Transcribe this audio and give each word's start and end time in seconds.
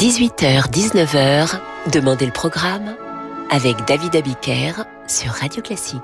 18h-19h, 0.00 1.60
Demandez 1.92 2.24
le 2.24 2.32
programme 2.32 2.96
avec 3.50 3.84
David 3.86 4.16
Abiker 4.16 4.72
sur 5.06 5.30
Radio 5.30 5.60
Classique. 5.60 6.00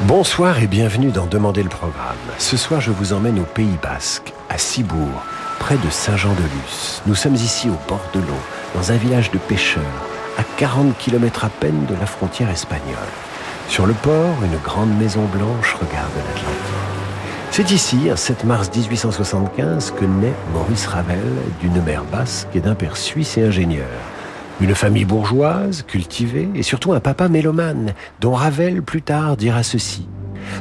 Bonsoir 0.00 0.60
et 0.60 0.66
bienvenue 0.66 1.12
dans 1.12 1.26
Demandez 1.26 1.62
le 1.62 1.68
programme. 1.68 2.16
Ce 2.38 2.56
soir, 2.56 2.80
je 2.80 2.90
vous 2.90 3.12
emmène 3.12 3.38
au 3.38 3.44
Pays 3.44 3.78
Basque, 3.80 4.32
à 4.48 4.58
Cibourg, 4.58 5.22
près 5.60 5.76
de 5.76 5.88
Saint-Jean-de-Luz. 5.88 7.02
Nous 7.06 7.14
sommes 7.14 7.36
ici 7.36 7.68
au 7.68 7.78
bord 7.88 8.02
de 8.12 8.18
l'eau, 8.18 8.40
dans 8.74 8.90
un 8.90 8.96
village 8.96 9.30
de 9.30 9.38
pêcheurs, 9.38 10.09
40 10.60 10.98
km 10.98 11.46
à 11.46 11.48
peine 11.48 11.86
de 11.86 11.94
la 11.94 12.04
frontière 12.04 12.50
espagnole. 12.50 13.08
Sur 13.66 13.86
le 13.86 13.94
port, 13.94 14.36
une 14.44 14.58
grande 14.58 14.94
maison 14.98 15.24
blanche 15.24 15.72
regarde 15.72 16.12
l'Atlantique. 16.14 16.50
C'est 17.50 17.70
ici, 17.70 18.10
un 18.10 18.16
7 18.16 18.44
mars 18.44 18.70
1875, 18.76 19.94
que 19.98 20.04
naît 20.04 20.34
Maurice 20.52 20.86
Ravel, 20.86 21.24
d'une 21.62 21.82
mère 21.82 22.04
basque 22.04 22.48
et 22.54 22.60
d'un 22.60 22.74
père 22.74 22.98
suisse 22.98 23.38
et 23.38 23.44
ingénieur. 23.44 23.88
Une 24.60 24.74
famille 24.74 25.06
bourgeoise, 25.06 25.82
cultivée, 25.82 26.50
et 26.54 26.62
surtout 26.62 26.92
un 26.92 27.00
papa 27.00 27.30
mélomane, 27.30 27.94
dont 28.20 28.34
Ravel 28.34 28.82
plus 28.82 29.00
tard 29.00 29.38
dira 29.38 29.62
ceci. 29.62 30.06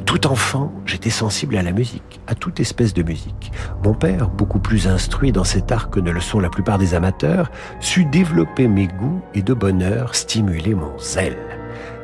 Tout 0.06 0.28
enfant, 0.28 0.72
j'étais 0.86 1.10
sensible 1.10 1.58
à 1.58 1.64
la 1.64 1.72
musique, 1.72 2.20
à 2.28 2.36
toute 2.36 2.60
espèce 2.60 2.94
de 2.94 3.04
musique. 3.04 3.52
Mon 3.84 3.94
père, 3.94 4.30
beaucoup 4.30 4.60
plus 4.60 4.88
instruit 4.88 5.32
dans 5.32 5.44
cet 5.44 5.72
art 5.72 5.90
que 5.90 6.00
ne 6.00 6.12
le 6.12 6.22
sont 6.22 6.40
la 6.40 6.50
plupart 6.50 6.78
des 6.78 6.96
amateurs, 6.96 7.52
sut 7.80 8.06
développer 8.06 8.68
mes 8.68 8.88
goûts 8.88 9.22
et 9.34 9.42
de 9.42 9.54
bonheur 9.54 10.16
stimuler 10.16 10.76
mon 10.76 10.98
zèle. 10.98 11.38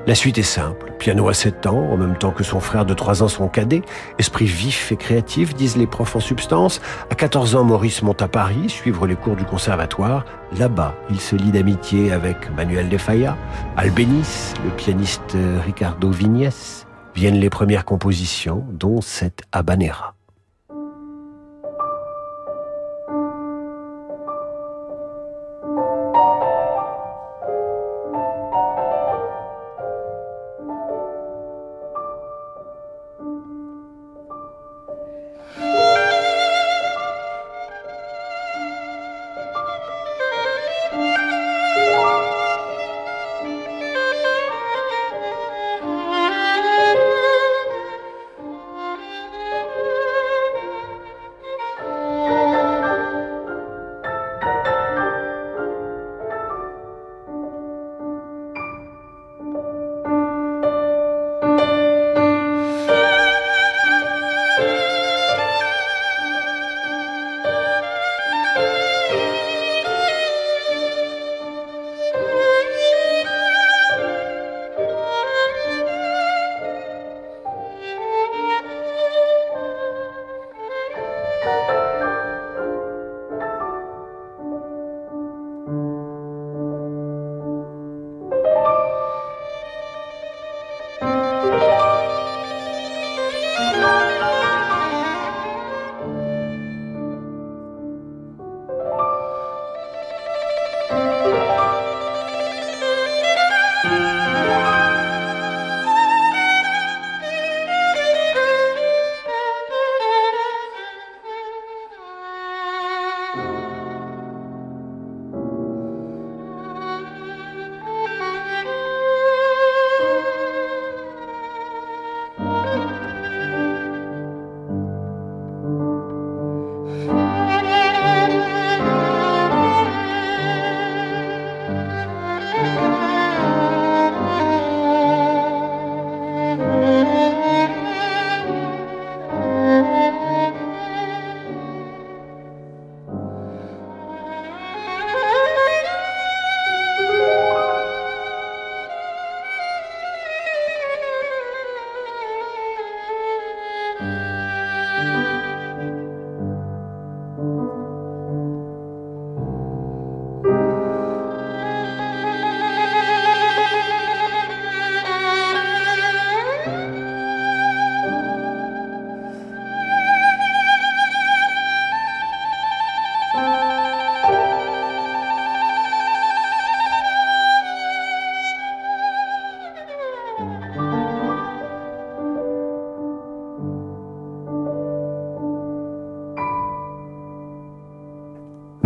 La 0.07 0.13
suite 0.13 0.37
est 0.37 0.43
simple. 0.43 0.93
Piano 0.99 1.27
à 1.29 1.33
7 1.33 1.65
ans, 1.65 1.89
en 1.91 1.97
même 1.97 2.15
temps 2.15 2.29
que 2.29 2.43
son 2.43 2.59
frère 2.59 2.85
de 2.85 2.93
3 2.93 3.23
ans 3.23 3.27
son 3.27 3.47
cadet. 3.47 3.81
Esprit 4.19 4.45
vif 4.45 4.91
et 4.91 4.97
créatif, 4.97 5.55
disent 5.55 5.77
les 5.77 5.87
profs 5.87 6.15
en 6.15 6.19
substance. 6.19 6.79
À 7.09 7.15
14 7.15 7.55
ans, 7.55 7.63
Maurice 7.63 8.03
monte 8.03 8.21
à 8.21 8.27
Paris, 8.27 8.69
suivre 8.69 9.07
les 9.07 9.15
cours 9.15 9.35
du 9.35 9.45
conservatoire. 9.45 10.23
Là-bas, 10.59 10.93
il 11.09 11.19
se 11.19 11.35
lie 11.35 11.51
d'amitié 11.51 12.11
avec 12.11 12.55
Manuel 12.55 12.87
de 12.87 12.99
Falla. 12.99 13.35
Albéniz, 13.77 14.53
le 14.63 14.69
pianiste 14.69 15.35
Ricardo 15.65 16.11
Vignes. 16.11 16.51
Viennent 17.15 17.39
les 17.39 17.49
premières 17.49 17.85
compositions, 17.85 18.65
dont 18.71 18.99
cette 18.99 19.43
Habanera. 19.53 20.14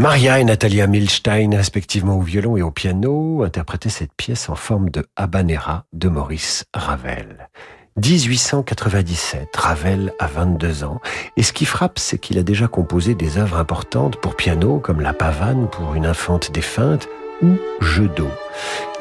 Maria 0.09 0.39
et 0.39 0.43
Natalia 0.43 0.87
Milstein, 0.87 1.55
respectivement 1.55 2.17
au 2.17 2.21
violon 2.21 2.57
et 2.57 2.63
au 2.63 2.71
piano, 2.71 3.43
interprétaient 3.43 3.89
cette 3.89 4.15
pièce 4.17 4.49
en 4.49 4.55
forme 4.55 4.89
de 4.89 5.05
habanera 5.15 5.85
de 5.93 6.09
Maurice 6.09 6.65
Ravel. 6.73 7.47
1897, 7.95 9.55
Ravel 9.55 10.11
a 10.17 10.25
22 10.25 10.83
ans, 10.83 10.99
et 11.37 11.43
ce 11.43 11.53
qui 11.53 11.65
frappe, 11.65 11.99
c'est 11.99 12.17
qu'il 12.17 12.39
a 12.39 12.43
déjà 12.43 12.67
composé 12.67 13.13
des 13.13 13.37
œuvres 13.37 13.57
importantes 13.57 14.15
pour 14.15 14.35
piano, 14.35 14.79
comme 14.79 14.99
La 14.99 15.13
Pavane 15.13 15.67
pour 15.69 15.93
une 15.93 16.07
infante 16.07 16.51
défunte, 16.51 17.07
ou 17.43 17.59
Jeu 17.79 18.07
d'eau. 18.07 18.31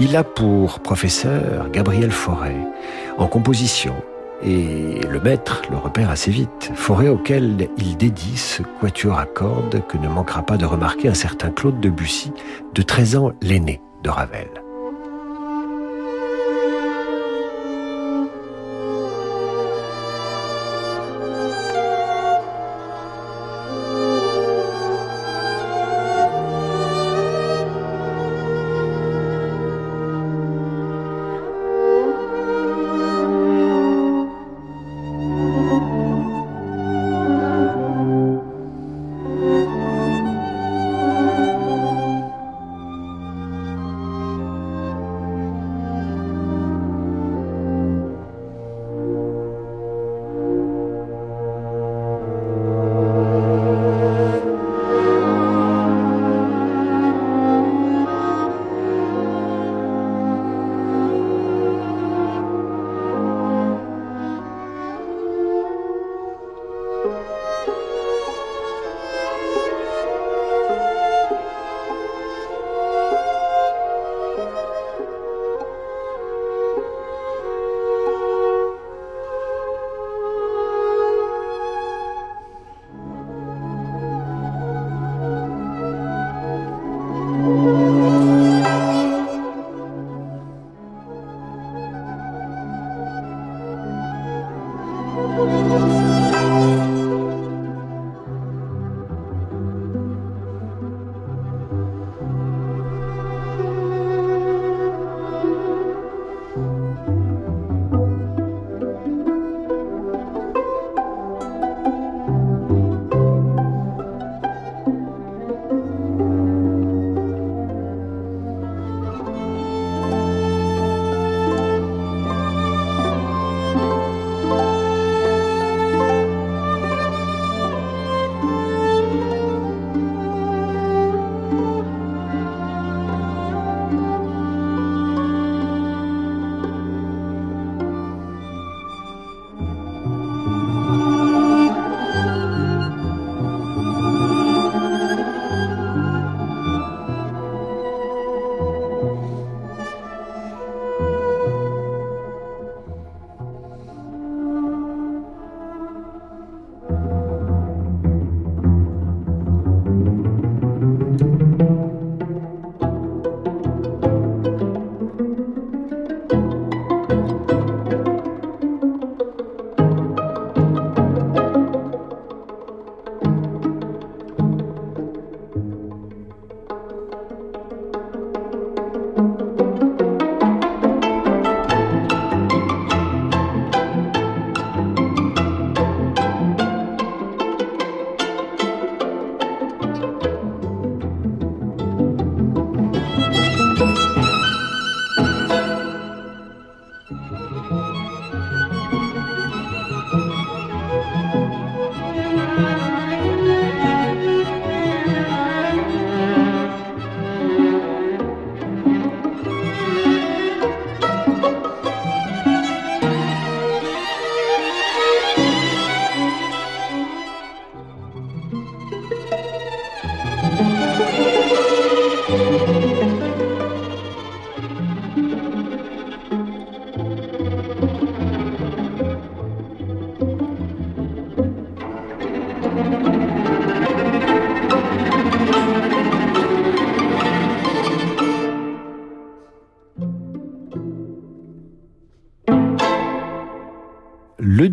Il 0.00 0.14
a 0.14 0.24
pour 0.24 0.80
professeur 0.80 1.70
Gabriel 1.70 2.12
Fauré. 2.12 2.54
En 3.16 3.28
composition, 3.28 3.94
et 4.42 5.00
le 5.08 5.20
maître 5.20 5.62
le 5.70 5.76
repère 5.76 6.10
assez 6.10 6.30
vite, 6.30 6.70
forêt 6.74 7.08
auquel 7.08 7.68
il 7.76 7.96
dédie 7.96 8.36
ce 8.36 8.62
quatuor 8.80 9.18
à 9.18 9.26
cordes 9.26 9.82
que 9.88 9.98
ne 9.98 10.08
manquera 10.08 10.42
pas 10.42 10.56
de 10.56 10.64
remarquer 10.64 11.08
un 11.08 11.14
certain 11.14 11.50
Claude 11.50 11.80
Debussy, 11.80 12.32
de 12.74 12.82
13 12.82 13.16
ans 13.16 13.32
l'aîné 13.42 13.80
de 14.02 14.10
Ravel. 14.10 14.48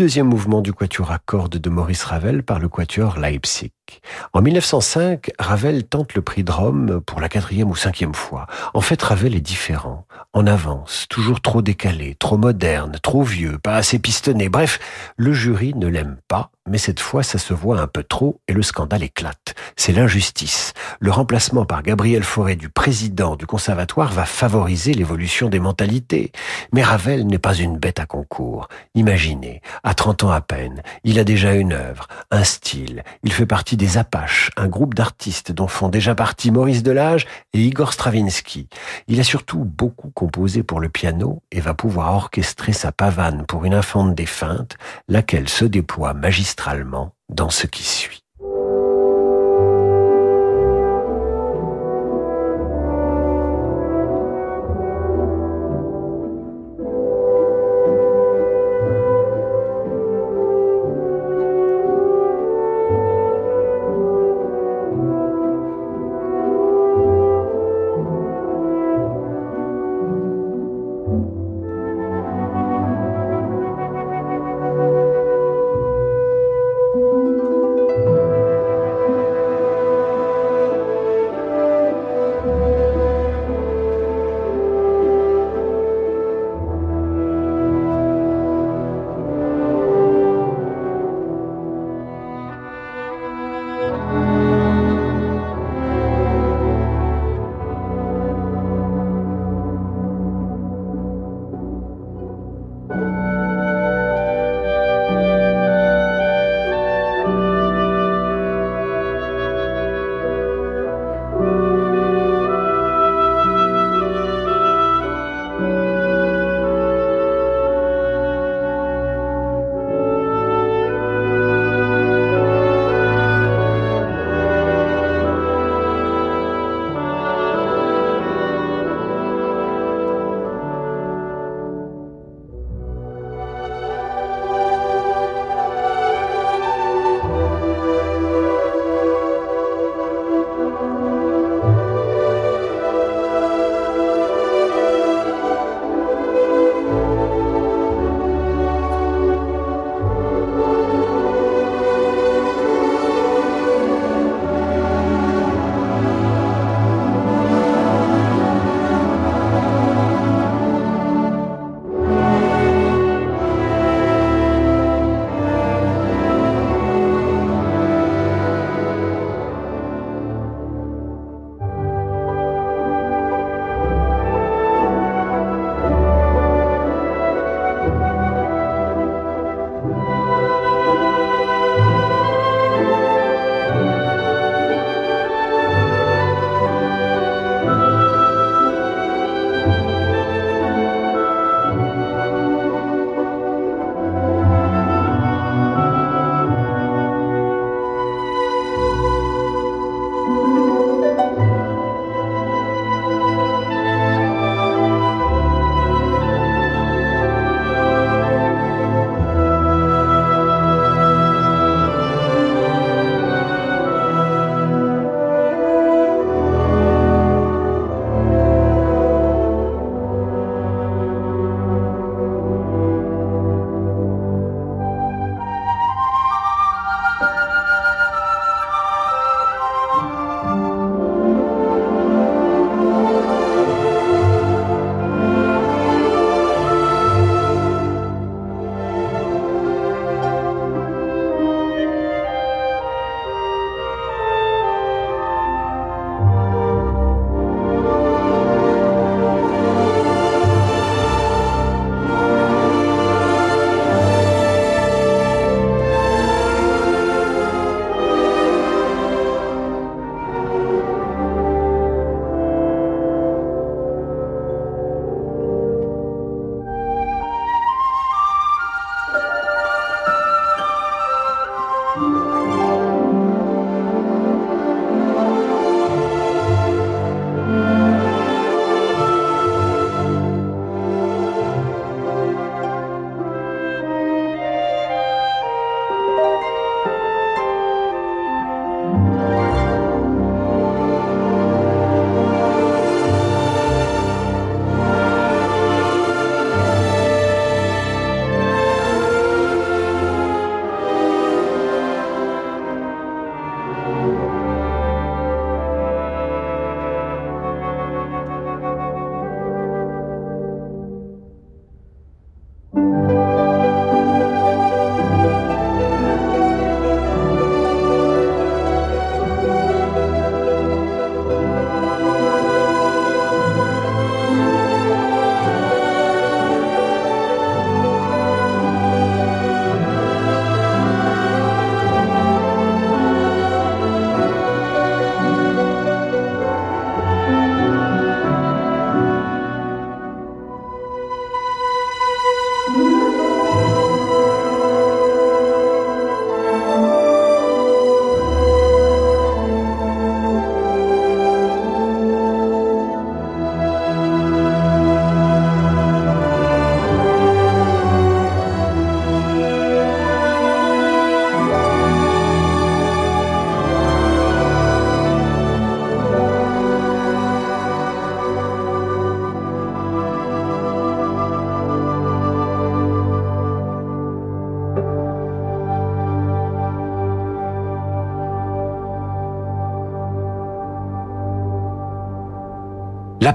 Deuxième 0.05 0.27
mouvement 0.27 0.61
du 0.61 0.71
quatuor 0.71 1.11
à 1.11 1.17
cordes 1.17 1.57
de 1.57 1.69
Maurice 1.71 2.03
Ravel 2.03 2.43
par 2.43 2.59
le 2.59 2.69
quatuor 2.69 3.17
Leipzig. 3.17 3.71
En 4.33 4.43
1905, 4.43 5.31
Ravel 5.39 5.83
tente 5.83 6.13
le 6.13 6.21
prix 6.21 6.43
de 6.43 6.51
Rome 6.51 7.01
pour 7.01 7.19
la 7.19 7.27
quatrième 7.27 7.71
ou 7.71 7.75
cinquième 7.75 8.13
fois. 8.13 8.45
En 8.75 8.81
fait, 8.81 9.01
Ravel 9.01 9.33
est 9.33 9.41
différent, 9.41 10.05
en 10.33 10.45
avance, 10.45 11.07
toujours 11.09 11.41
trop 11.41 11.63
décalé, 11.63 12.13
trop 12.19 12.37
moderne, 12.37 12.99
trop 13.01 13.23
vieux, 13.23 13.57
pas 13.57 13.77
assez 13.77 13.97
pistonné. 13.97 14.47
Bref, 14.47 14.77
le 15.17 15.33
jury 15.33 15.73
ne 15.73 15.87
l'aime 15.87 16.17
pas, 16.27 16.51
mais 16.67 16.79
cette 16.79 16.99
fois, 16.99 17.21
ça 17.21 17.37
se 17.37 17.53
voit 17.53 17.79
un 17.79 17.85
peu 17.85 18.01
trop 18.01 18.39
et 18.47 18.53
le 18.53 18.63
scandale 18.63 19.03
éclate. 19.03 19.53
C'est 19.75 19.91
l'injustice. 19.91 20.73
Le 20.99 21.11
remplacement 21.11 21.63
par 21.63 21.83
Gabriel 21.83 22.23
Fauré 22.23 22.55
du 22.55 22.69
président 22.69 23.35
du 23.35 23.45
conservatoire 23.45 24.11
va 24.11 24.25
favoriser 24.25 24.95
l'évolution 24.95 25.49
des 25.49 25.59
mentalités. 25.59 26.31
Mais 26.73 26.81
Ravel 26.81 27.27
n'est 27.27 27.37
pas 27.37 27.53
une 27.53 27.77
bête 27.77 27.99
à 27.99 28.07
concours. 28.07 28.67
Imaginez, 28.95 29.61
à 29.83 29.93
30 29.93 30.23
ans 30.23 30.31
à 30.31 30.41
peine, 30.41 30.81
il 31.03 31.19
a 31.19 31.23
déjà 31.23 31.53
une 31.53 31.73
œuvre, 31.73 32.07
un 32.31 32.43
style. 32.43 33.03
Il 33.23 33.31
fait 33.31 33.45
partie 33.45 33.77
des 33.77 33.99
Apaches, 33.99 34.49
un 34.57 34.67
groupe 34.67 34.95
d'artistes 34.95 35.51
dont 35.51 35.67
font 35.67 35.89
déjà 35.89 36.15
partie 36.15 36.49
Maurice 36.49 36.81
Delage 36.81 37.27
et 37.53 37.61
Igor 37.61 37.93
Stravinsky. 37.93 38.69
Il 39.07 39.19
a 39.19 39.23
surtout 39.23 39.65
beaucoup 39.65 40.09
composé 40.09 40.63
pour 40.63 40.79
le 40.79 40.89
piano 40.89 41.43
et 41.51 41.59
va 41.59 41.75
pouvoir 41.75 42.15
orchestrer 42.15 42.73
sa 42.73 42.91
pavane 42.91 43.45
pour 43.45 43.65
une 43.65 43.75
infante 43.75 44.15
défunte, 44.15 44.77
laquelle 45.07 45.47
se 45.47 45.65
déploie 45.65 46.15
magistralement 46.15 46.54
dans 47.29 47.49
ce 47.49 47.67
qui 47.67 47.83
suit. 47.83 48.24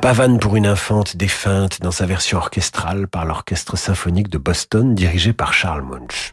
Pavane 0.00 0.38
pour 0.38 0.56
une 0.56 0.66
infante 0.66 1.18
défunte 1.18 1.82
dans 1.82 1.90
sa 1.90 2.06
version 2.06 2.38
orchestrale 2.38 3.06
par 3.06 3.26
l'Orchestre 3.26 3.76
symphonique 3.76 4.30
de 4.30 4.38
Boston 4.38 4.94
dirigé 4.94 5.34
par 5.34 5.52
Charles 5.52 5.82
Munch. 5.82 6.32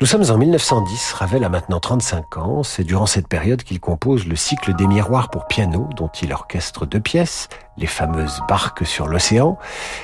Nous 0.00 0.06
sommes 0.08 0.28
en 0.30 0.36
1910, 0.36 1.12
Ravel 1.12 1.44
a 1.44 1.48
maintenant 1.48 1.78
35 1.78 2.38
ans, 2.38 2.62
c'est 2.64 2.82
durant 2.82 3.06
cette 3.06 3.28
période 3.28 3.62
qu'il 3.62 3.78
compose 3.78 4.26
le 4.26 4.34
cycle 4.34 4.74
des 4.74 4.88
miroirs 4.88 5.30
pour 5.30 5.46
piano 5.46 5.88
dont 5.94 6.10
il 6.22 6.32
orchestre 6.32 6.84
deux 6.84 6.98
pièces, 6.98 7.48
les 7.76 7.86
fameuses 7.86 8.40
barques 8.48 8.84
sur 8.84 9.06
l'océan 9.06 9.58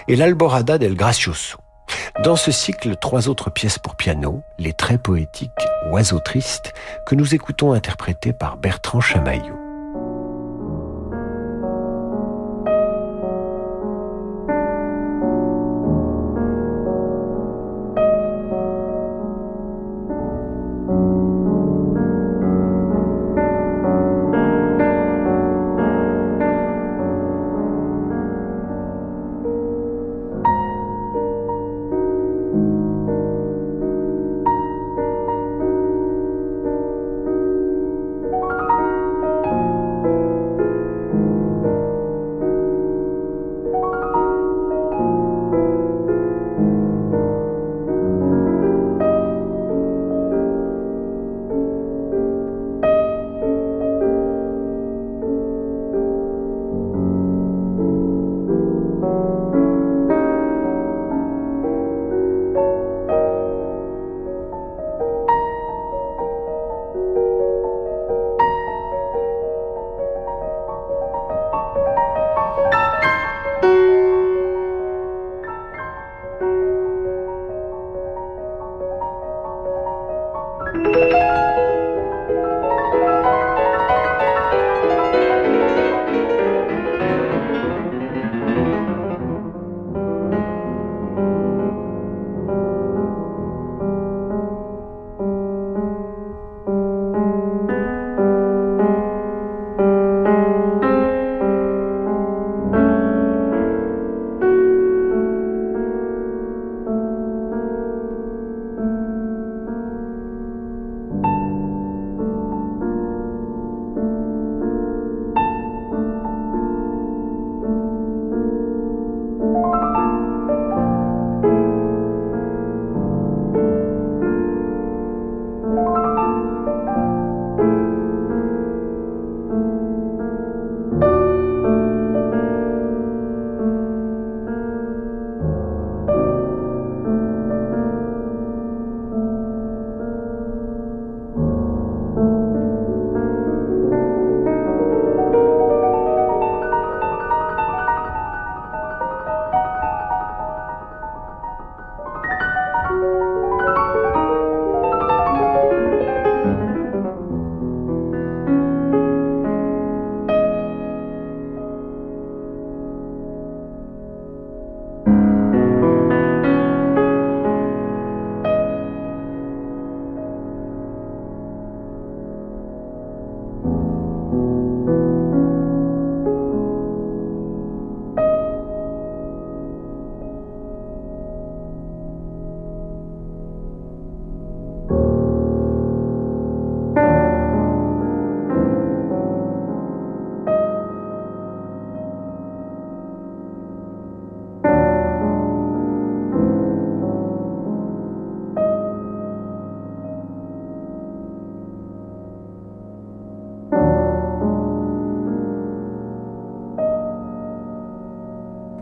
et 0.06 0.14
l'Alborada 0.14 0.78
del 0.78 0.94
Gracioso. 0.94 1.58
Dans 2.22 2.36
ce 2.36 2.52
cycle, 2.52 2.94
trois 2.94 3.28
autres 3.28 3.50
pièces 3.50 3.80
pour 3.80 3.96
piano, 3.96 4.42
les 4.60 4.72
très 4.72 4.98
poétiques 4.98 5.50
Oiseaux 5.90 6.20
tristes, 6.20 6.74
que 7.06 7.16
nous 7.16 7.34
écoutons 7.34 7.72
interprétées 7.72 8.32
par 8.32 8.56
Bertrand 8.56 9.00
Chamaillot. 9.00 9.67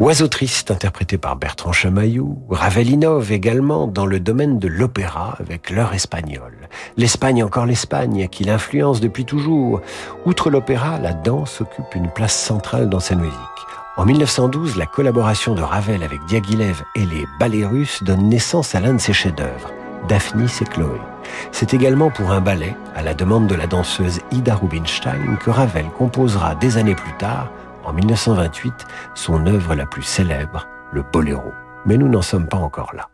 Oiseau 0.06 0.28
triste, 0.28 0.70
interprété 0.70 1.18
par 1.18 1.34
Bertrand 1.34 1.72
Chamaillou, 1.72 2.38
Ravel 2.48 2.90
innove 2.90 3.32
également 3.32 3.88
dans 3.88 4.06
le 4.06 4.20
domaine 4.20 4.60
de 4.60 4.68
l'opéra 4.68 5.34
avec 5.40 5.68
l'heure 5.68 5.94
espagnole. 5.94 6.68
L'Espagne 6.96 7.42
encore 7.42 7.66
l'Espagne, 7.66 8.28
qui 8.28 8.44
l'influence 8.44 9.00
depuis 9.00 9.24
toujours. 9.24 9.80
Outre 10.24 10.48
l'opéra, 10.48 11.00
la 11.00 11.12
danse 11.12 11.60
occupe 11.60 11.92
une 11.96 12.08
place 12.08 12.36
centrale 12.36 12.88
dans 12.88 13.00
sa 13.00 13.16
musique. 13.16 13.34
En 13.96 14.04
1912, 14.04 14.76
la 14.76 14.86
collaboration 14.86 15.56
de 15.56 15.62
Ravel 15.62 16.04
avec 16.04 16.24
Diaghilev 16.26 16.84
et 16.94 17.04
les 17.04 17.26
ballets 17.40 17.66
russes 17.66 18.04
donne 18.04 18.28
naissance 18.28 18.76
à 18.76 18.80
l'un 18.80 18.94
de 18.94 19.00
ses 19.00 19.12
chefs-d'œuvre, 19.12 19.72
Daphnis 20.08 20.52
et 20.60 20.66
Chloé. 20.66 21.00
C'est 21.50 21.74
également 21.74 22.12
pour 22.12 22.30
un 22.30 22.40
ballet, 22.40 22.76
à 22.94 23.02
la 23.02 23.14
demande 23.14 23.48
de 23.48 23.56
la 23.56 23.66
danseuse 23.66 24.20
Ida 24.30 24.54
Rubinstein, 24.54 25.36
que 25.40 25.50
Ravel 25.50 25.86
composera 25.98 26.54
des 26.54 26.76
années 26.76 26.94
plus 26.94 27.16
tard 27.18 27.50
en 27.86 27.92
1928 27.92 28.86
son 29.14 29.46
œuvre 29.46 29.74
la 29.74 29.86
plus 29.86 30.02
célèbre, 30.02 30.68
le 30.92 31.02
Boléro. 31.02 31.52
Mais 31.86 31.96
nous 31.96 32.08
n'en 32.08 32.22
sommes 32.22 32.48
pas 32.48 32.58
encore 32.58 32.92
là. 32.94 33.08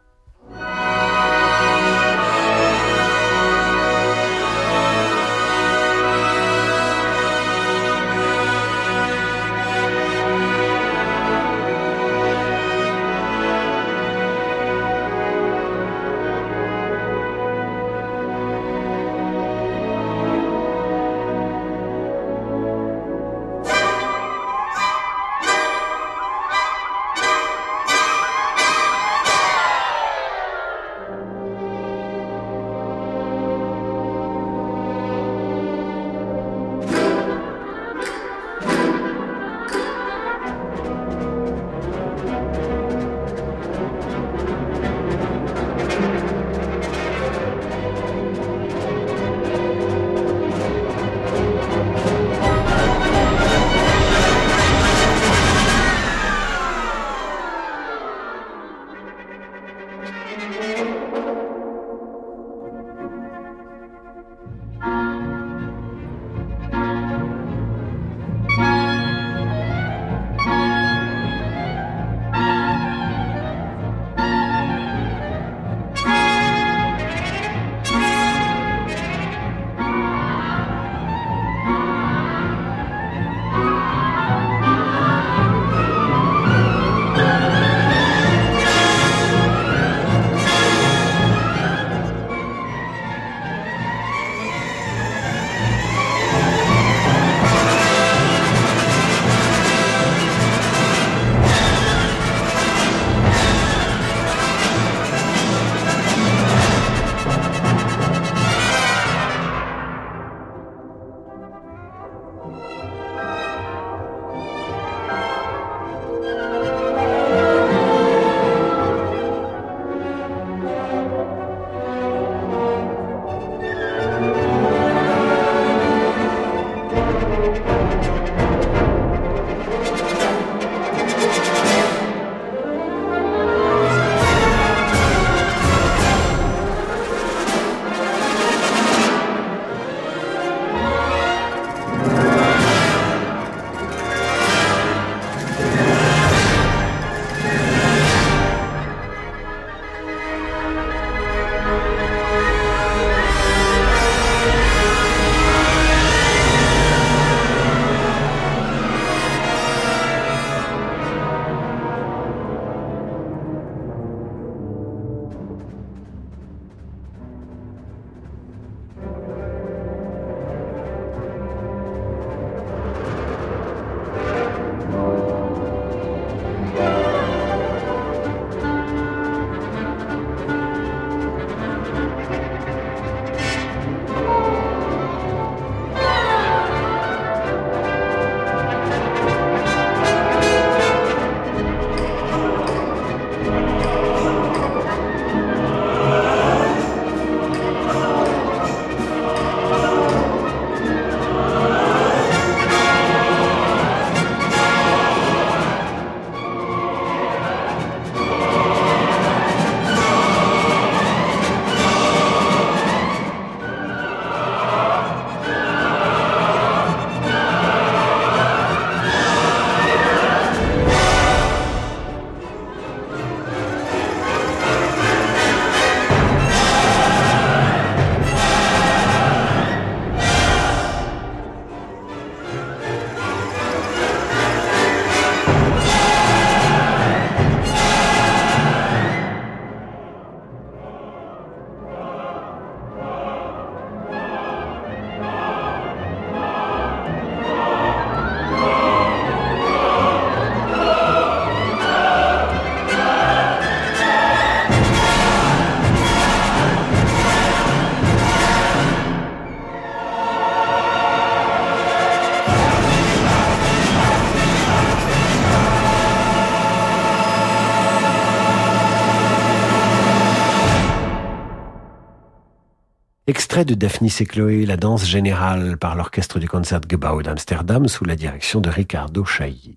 Extrait 273.33 273.65
de 273.65 273.73
Daphnis 273.73 274.15
et 274.21 274.27
Chloé, 274.27 274.67
la 274.67 274.77
danse 274.77 275.07
générale 275.07 275.79
par 275.79 275.97
l'orchestre 275.97 276.39
du 276.39 276.47
Concertgebouw 276.47 277.23
d'Amsterdam 277.23 277.89
sous 277.89 278.05
la 278.05 278.15
direction 278.15 278.61
de 278.61 278.69
Ricardo 278.69 279.25
Chailly. 279.25 279.72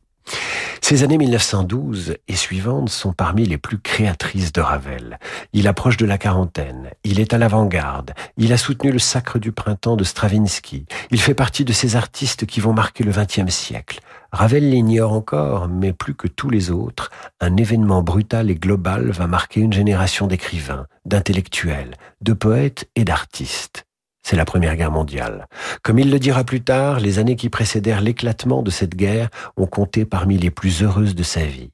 Ces 0.87 1.01
années 1.01 1.17
1912 1.17 2.17
et 2.27 2.35
suivantes 2.35 2.89
sont 2.89 3.11
parmi 3.11 3.47
les 3.47 3.57
plus 3.57 3.79
créatrices 3.79 4.53
de 4.53 4.61
Ravel. 4.61 5.17
Il 5.51 5.67
approche 5.67 5.97
de 5.97 6.05
la 6.05 6.19
quarantaine, 6.19 6.91
il 7.03 7.19
est 7.19 7.33
à 7.33 7.39
l'avant-garde, 7.39 8.13
il 8.37 8.53
a 8.53 8.57
soutenu 8.57 8.91
le 8.91 8.99
sacre 8.99 9.39
du 9.39 9.51
printemps 9.51 9.95
de 9.95 10.03
Stravinsky, 10.03 10.85
il 11.09 11.19
fait 11.19 11.33
partie 11.33 11.65
de 11.65 11.73
ces 11.73 11.95
artistes 11.95 12.45
qui 12.45 12.59
vont 12.59 12.73
marquer 12.73 13.03
le 13.03 13.11
XXe 13.11 13.51
siècle. 13.51 13.99
Ravel 14.31 14.69
l'ignore 14.69 15.13
encore, 15.13 15.67
mais 15.69 15.91
plus 15.91 16.13
que 16.13 16.27
tous 16.27 16.51
les 16.51 16.69
autres, 16.69 17.09
un 17.41 17.57
événement 17.57 18.03
brutal 18.03 18.51
et 18.51 18.55
global 18.55 19.09
va 19.09 19.25
marquer 19.25 19.61
une 19.61 19.73
génération 19.73 20.27
d'écrivains, 20.27 20.85
d'intellectuels, 21.03 21.95
de 22.21 22.33
poètes 22.33 22.87
et 22.95 23.05
d'artistes 23.05 23.84
c'est 24.25 24.35
la 24.35 24.43
Première 24.43 24.75
Guerre 24.75 24.91
mondiale. 24.91 25.47
Comme 25.83 25.99
il 25.99 26.09
le 26.09 26.17
dira 26.17 26.43
plus 26.43 26.61
tard, 26.61 26.99
les 26.99 27.19
années 27.19 27.35
qui 27.35 27.49
précédèrent 27.49 28.01
l'éclatement 28.01 28.63
de 28.63 28.71
cette 28.71 28.95
guerre 28.95 29.29
ont 29.55 29.67
compté 29.67 30.03
parmi 30.03 30.39
les 30.39 30.49
plus 30.49 30.81
heureuses 30.81 31.13
de 31.13 31.21
sa 31.21 31.45
vie. 31.45 31.69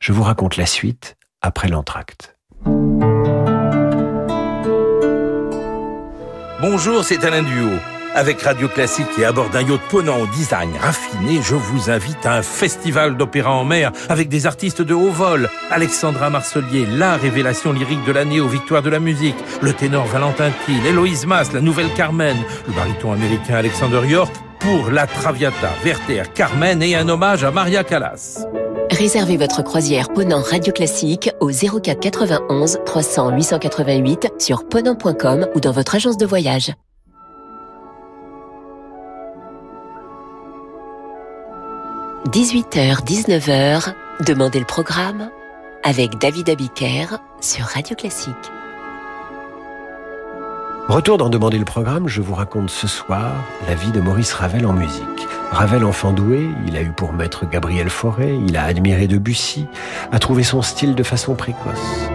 Je 0.00 0.12
vous 0.12 0.24
raconte 0.24 0.56
la 0.56 0.66
suite 0.66 1.16
après 1.40 1.68
l'entracte. 1.68 2.36
Bonjour, 6.60 7.04
c'est 7.04 7.24
Alain 7.24 7.44
Duo. 7.44 7.70
Avec 8.16 8.42
Radio 8.42 8.68
Classique 8.68 9.18
et 9.18 9.24
à 9.24 9.32
bord 9.32 9.50
d'un 9.50 9.62
yacht 9.62 9.80
ponant 9.90 10.20
au 10.20 10.28
design 10.28 10.70
raffiné, 10.80 11.40
je 11.42 11.56
vous 11.56 11.90
invite 11.90 12.24
à 12.24 12.34
un 12.34 12.42
festival 12.42 13.16
d'opéra 13.16 13.50
en 13.50 13.64
mer 13.64 13.90
avec 14.08 14.28
des 14.28 14.46
artistes 14.46 14.82
de 14.82 14.94
haut 14.94 15.10
vol. 15.10 15.50
Alexandra 15.68 16.30
Marcelier, 16.30 16.86
la 16.86 17.16
révélation 17.16 17.72
lyrique 17.72 18.04
de 18.04 18.12
l'année 18.12 18.40
aux 18.40 18.46
victoires 18.46 18.82
de 18.82 18.90
la 18.90 19.00
musique. 19.00 19.34
Le 19.62 19.72
ténor 19.72 20.06
Valentin 20.06 20.52
Thiel, 20.64 20.86
Héloïse 20.86 21.26
Mas, 21.26 21.52
la 21.52 21.60
nouvelle 21.60 21.92
Carmen. 21.94 22.36
Le 22.68 22.72
baryton 22.72 23.12
américain 23.12 23.56
Alexander 23.56 24.06
York 24.06 24.32
pour 24.60 24.92
la 24.92 25.08
Traviata, 25.08 25.70
Werther, 25.84 26.32
Carmen 26.34 26.84
et 26.84 26.94
un 26.94 27.08
hommage 27.08 27.42
à 27.42 27.50
Maria 27.50 27.82
Callas. 27.82 28.46
Réservez 28.92 29.36
votre 29.36 29.62
croisière 29.64 30.08
Ponant 30.10 30.42
Radio 30.42 30.72
Classique 30.72 31.30
au 31.40 31.50
04 31.50 31.98
91 31.98 32.78
300 32.86 33.30
888 33.30 34.34
sur 34.38 34.68
ponant.com 34.68 35.48
ou 35.56 35.58
dans 35.58 35.72
votre 35.72 35.96
agence 35.96 36.16
de 36.16 36.26
voyage. 36.26 36.72
18h-19h, 42.32 43.92
Demandez 44.26 44.58
le 44.58 44.64
programme 44.64 45.28
avec 45.82 46.16
David 46.18 46.48
Abiker 46.48 47.18
sur 47.42 47.66
Radio 47.66 47.94
Classique. 47.94 48.34
Retour 50.88 51.18
dans 51.18 51.28
Demander 51.28 51.58
le 51.58 51.66
programme, 51.66 52.08
je 52.08 52.22
vous 52.22 52.34
raconte 52.34 52.70
ce 52.70 52.86
soir 52.86 53.30
la 53.68 53.74
vie 53.74 53.90
de 53.90 54.00
Maurice 54.00 54.32
Ravel 54.32 54.64
en 54.64 54.72
musique. 54.72 55.28
Ravel 55.50 55.84
enfant 55.84 56.12
doué, 56.12 56.48
il 56.66 56.78
a 56.78 56.82
eu 56.82 56.92
pour 56.92 57.12
maître 57.12 57.44
Gabriel 57.46 57.90
Fauré, 57.90 58.34
il 58.46 58.56
a 58.56 58.64
admiré 58.64 59.06
Debussy, 59.06 59.66
a 60.10 60.18
trouvé 60.18 60.44
son 60.44 60.62
style 60.62 60.94
de 60.94 61.02
façon 61.02 61.34
précoce. 61.34 62.08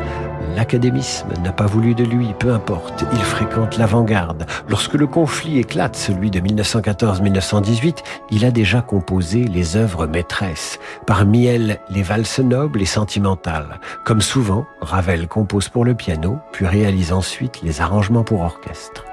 L'académisme 0.55 1.29
n'a 1.43 1.51
pas 1.51 1.65
voulu 1.65 1.95
de 1.95 2.03
lui, 2.03 2.33
peu 2.39 2.51
importe, 2.51 3.05
il 3.12 3.19
fréquente 3.19 3.77
l'avant-garde. 3.77 4.45
Lorsque 4.67 4.93
le 4.93 5.07
conflit 5.07 5.59
éclate, 5.59 5.95
celui 5.95 6.31
de 6.31 6.39
1914-1918, 6.39 7.97
il 8.31 8.45
a 8.45 8.51
déjà 8.51 8.81
composé 8.81 9.43
les 9.45 9.77
œuvres 9.77 10.07
maîtresses, 10.07 10.79
parmi 11.05 11.45
elles 11.45 11.79
les 11.89 12.03
valses 12.03 12.39
nobles 12.39 12.81
et 12.81 12.85
sentimentales. 12.85 13.79
Comme 14.05 14.21
souvent, 14.21 14.65
Ravel 14.81 15.27
compose 15.27 15.69
pour 15.69 15.85
le 15.85 15.95
piano, 15.95 16.39
puis 16.51 16.65
réalise 16.65 17.13
ensuite 17.13 17.62
les 17.62 17.81
arrangements 17.81 18.23
pour 18.23 18.41
orchestre. 18.41 19.08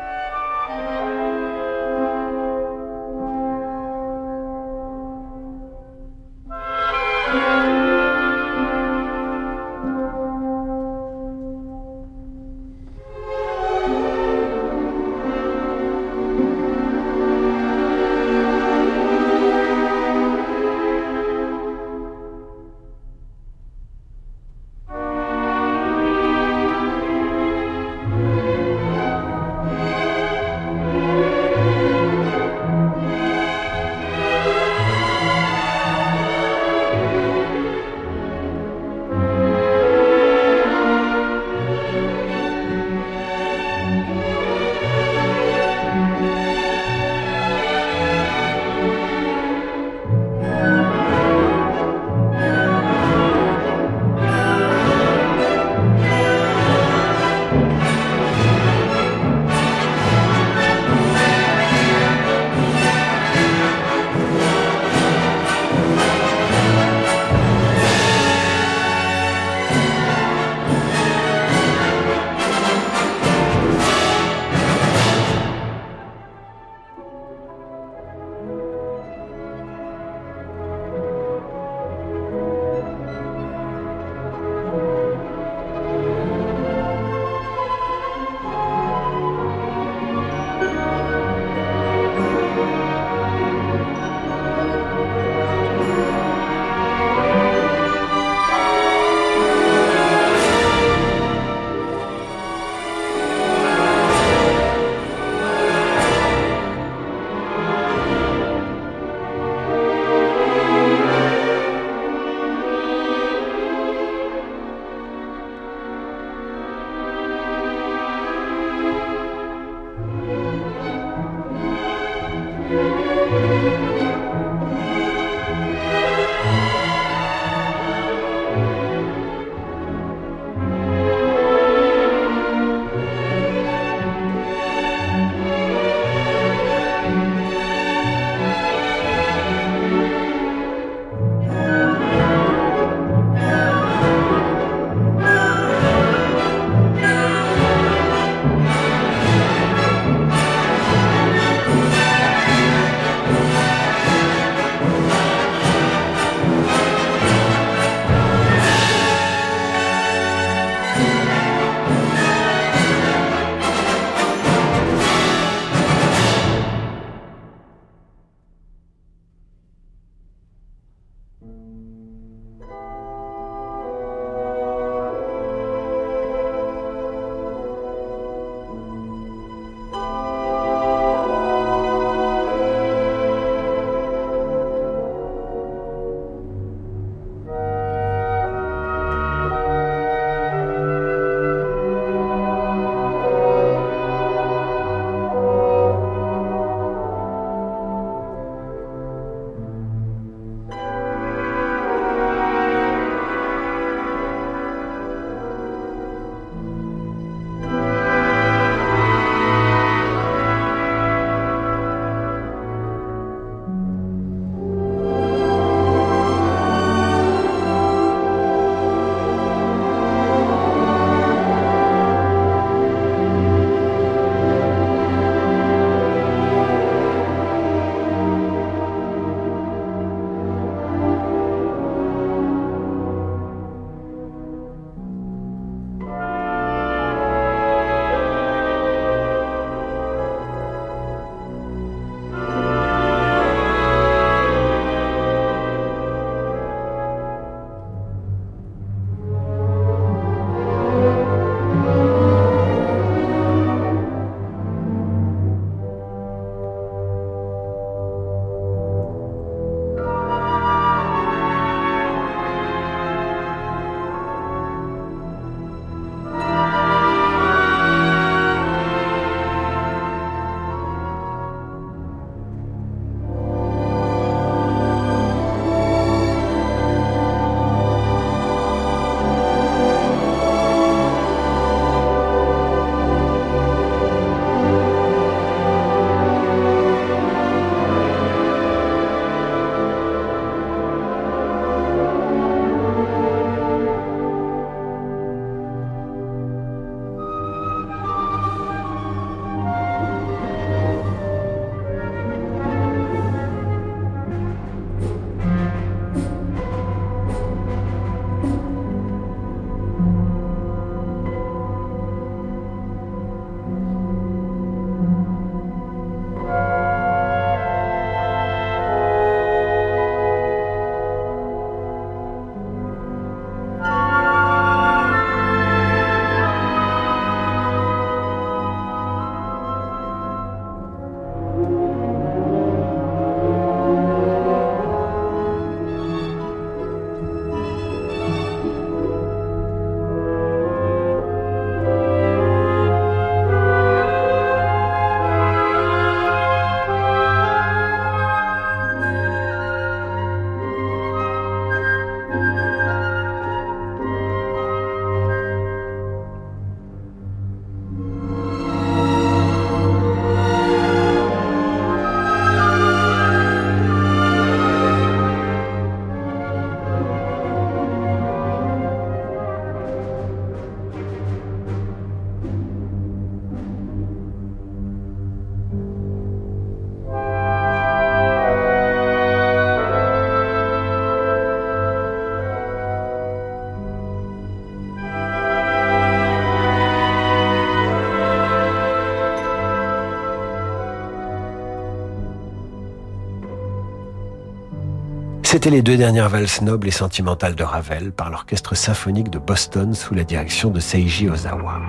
Les 395.69 395.83
deux 395.83 395.97
dernières 395.97 396.29
valses 396.29 396.63
nobles 396.63 396.87
et 396.87 396.93
sentimentales 396.93 397.57
de 397.57 397.65
Ravel 397.65 398.13
par 398.13 398.31
l'orchestre 398.31 398.77
symphonique 398.77 399.31
de 399.31 399.41
Boston 399.41 399.95
sous 399.95 400.15
la 400.15 400.23
direction 400.23 400.71
de 400.71 400.79
Seiji 400.79 401.29
Ozawa. 401.29 401.81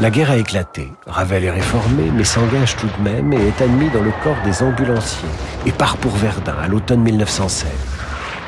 La 0.00 0.10
guerre 0.10 0.32
a 0.32 0.36
éclaté. 0.36 0.88
Ravel 1.06 1.44
est 1.44 1.50
réformé, 1.52 2.10
mais 2.12 2.24
s'engage 2.24 2.76
tout 2.76 2.88
de 2.98 3.08
même 3.08 3.32
et 3.32 3.36
est 3.36 3.62
admis 3.62 3.88
dans 3.90 4.02
le 4.02 4.12
corps 4.24 4.42
des 4.44 4.60
ambulanciers 4.64 5.28
et 5.66 5.72
part 5.72 5.96
pour 5.96 6.12
Verdun 6.16 6.56
à 6.60 6.66
l'automne 6.66 7.02
1916. 7.02 7.68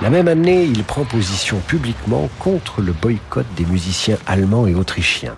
La 0.02 0.10
même 0.10 0.26
année, 0.26 0.64
il 0.64 0.82
prend 0.82 1.04
position 1.04 1.58
publiquement 1.68 2.28
contre 2.40 2.82
le 2.82 2.92
boycott 2.92 3.46
des 3.56 3.64
musiciens 3.64 4.18
allemands 4.26 4.66
et 4.66 4.74
autrichiens. 4.74 5.36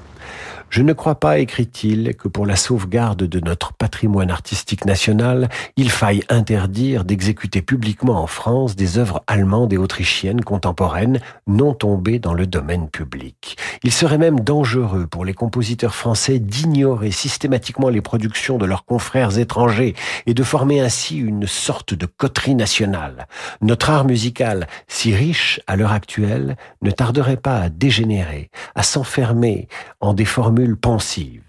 Je 0.74 0.82
ne 0.82 0.92
crois 0.92 1.14
pas, 1.14 1.38
écrit-il, 1.38 2.16
que 2.16 2.26
pour 2.26 2.46
la 2.46 2.56
sauvegarde 2.56 3.22
de 3.22 3.38
notre 3.38 3.74
patrimoine 3.74 4.32
artistique 4.32 4.87
national, 4.87 5.48
il 5.76 5.88
faille 5.88 6.24
interdire 6.28 7.04
d'exécuter 7.04 7.62
publiquement 7.62 8.20
en 8.20 8.26
France 8.26 8.74
des 8.74 8.98
œuvres 8.98 9.22
allemandes 9.28 9.72
et 9.72 9.76
autrichiennes 9.76 10.42
contemporaines 10.42 11.20
non 11.46 11.74
tombées 11.74 12.18
dans 12.18 12.34
le 12.34 12.48
domaine 12.48 12.88
public. 12.88 13.56
Il 13.84 13.92
serait 13.92 14.18
même 14.18 14.40
dangereux 14.40 15.06
pour 15.06 15.24
les 15.24 15.32
compositeurs 15.32 15.94
français 15.94 16.40
d'ignorer 16.40 17.12
systématiquement 17.12 17.88
les 17.88 18.00
productions 18.00 18.58
de 18.58 18.66
leurs 18.66 18.84
confrères 18.84 19.38
étrangers 19.38 19.94
et 20.26 20.34
de 20.34 20.42
former 20.42 20.80
ainsi 20.80 21.18
une 21.18 21.46
sorte 21.46 21.94
de 21.94 22.06
coterie 22.06 22.56
nationale. 22.56 23.28
Notre 23.60 23.90
art 23.90 24.06
musical, 24.06 24.66
si 24.88 25.14
riche 25.14 25.60
à 25.68 25.76
l'heure 25.76 25.92
actuelle, 25.92 26.56
ne 26.82 26.90
tarderait 26.90 27.37
pas 27.37 27.60
à 27.60 27.68
dégénérer, 27.68 28.50
à 28.74 28.82
s'enfermer 28.82 29.68
en 30.00 30.14
des 30.14 30.24
formules 30.24 30.63
pensive. 30.72 31.42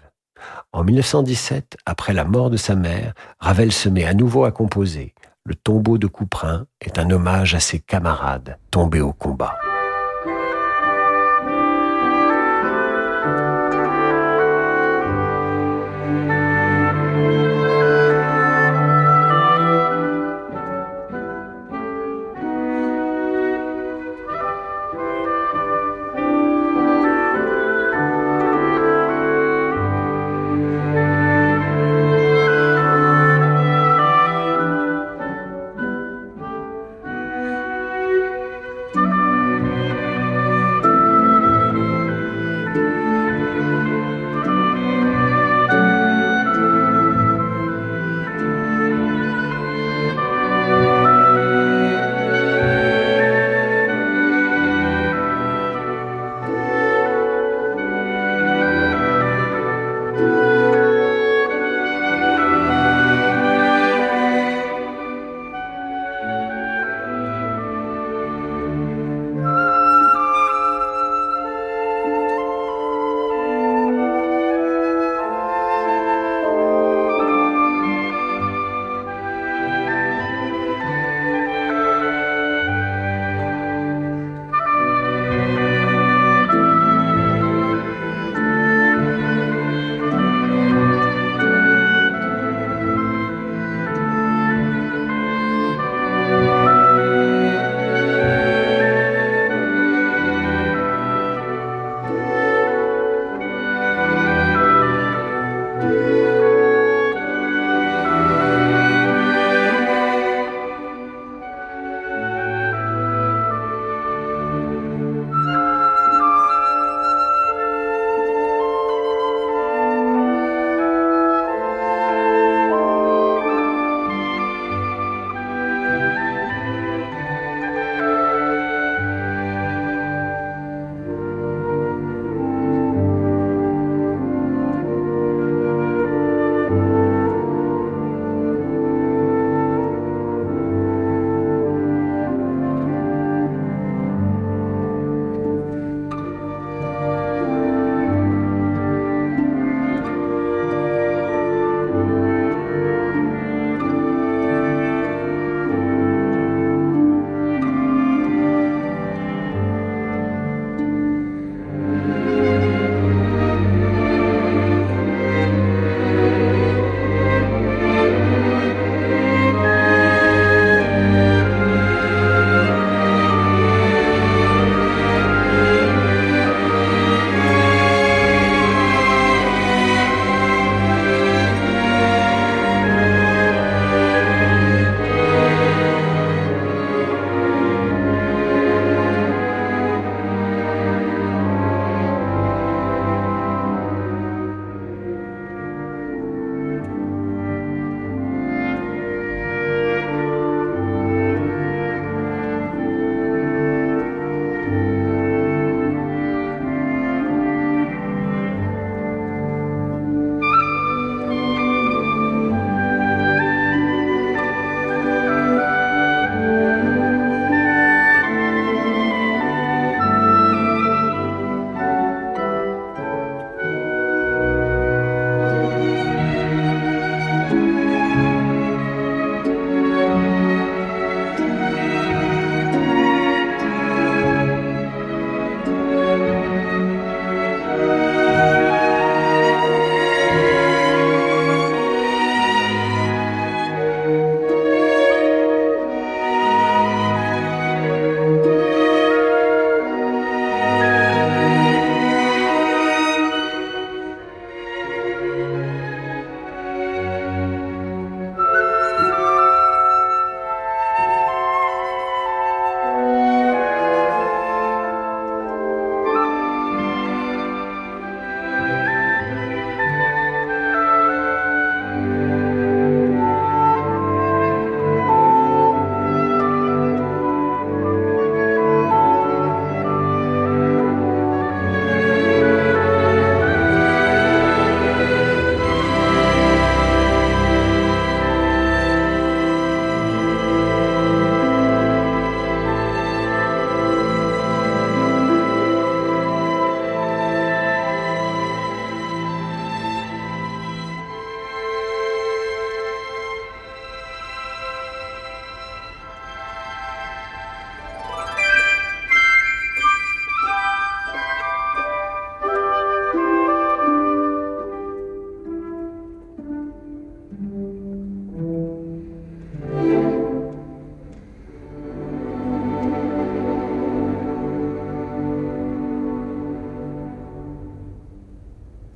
En 0.72 0.84
1917, 0.84 1.78
après 1.86 2.12
la 2.12 2.24
mort 2.24 2.50
de 2.50 2.56
sa 2.56 2.74
mère, 2.74 3.14
Ravel 3.38 3.72
se 3.72 3.88
met 3.88 4.04
à 4.04 4.14
nouveau 4.14 4.44
à 4.44 4.52
composer. 4.52 5.14
Le 5.44 5.54
tombeau 5.54 5.96
de 5.96 6.06
Couperin 6.06 6.66
est 6.80 6.98
un 6.98 7.10
hommage 7.10 7.54
à 7.54 7.60
ses 7.60 7.78
camarades 7.78 8.58
tombés 8.70 9.00
au 9.00 9.12
combat. 9.12 9.56